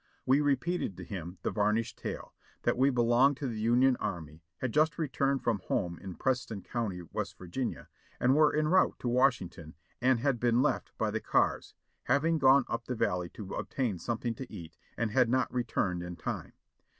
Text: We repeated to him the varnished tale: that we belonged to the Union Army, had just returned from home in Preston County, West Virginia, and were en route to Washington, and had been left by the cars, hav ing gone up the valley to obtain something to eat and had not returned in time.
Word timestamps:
We 0.25 0.41
repeated 0.41 0.97
to 0.97 1.03
him 1.03 1.37
the 1.43 1.51
varnished 1.51 1.95
tale: 1.99 2.33
that 2.63 2.75
we 2.75 2.89
belonged 2.89 3.37
to 3.37 3.47
the 3.47 3.59
Union 3.59 3.97
Army, 3.99 4.41
had 4.57 4.73
just 4.73 4.97
returned 4.97 5.43
from 5.43 5.59
home 5.59 5.99
in 5.99 6.15
Preston 6.15 6.63
County, 6.63 7.03
West 7.03 7.37
Virginia, 7.37 7.87
and 8.19 8.33
were 8.33 8.51
en 8.55 8.67
route 8.67 8.97
to 8.97 9.07
Washington, 9.07 9.75
and 10.01 10.19
had 10.19 10.39
been 10.39 10.63
left 10.63 10.91
by 10.97 11.11
the 11.11 11.21
cars, 11.21 11.75
hav 12.05 12.25
ing 12.25 12.39
gone 12.39 12.65
up 12.67 12.85
the 12.85 12.95
valley 12.95 13.29
to 13.29 13.53
obtain 13.53 13.99
something 13.99 14.33
to 14.33 14.51
eat 14.51 14.75
and 14.97 15.11
had 15.11 15.29
not 15.29 15.53
returned 15.53 16.01
in 16.01 16.15
time. 16.15 16.53